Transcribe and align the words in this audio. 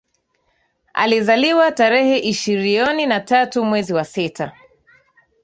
Alizaliwa 0.93 1.71
tarehe 1.71 2.17
ishirioni 2.19 3.05
na 3.05 3.19
tatu 3.19 3.65
mwezi 3.65 3.93
wa 3.93 4.05
sita 4.05 4.51